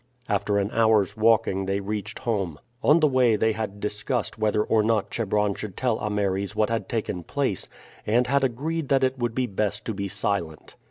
[0.27, 2.57] After an hour's walking they reached home.
[2.81, 6.89] On the way they had discussed whether or not Chebron should tell Ameres what had
[6.89, 7.69] taken place,
[8.07, 10.75] and had agreed that it would be best to be silent.